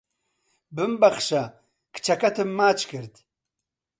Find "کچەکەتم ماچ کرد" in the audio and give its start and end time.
1.93-3.13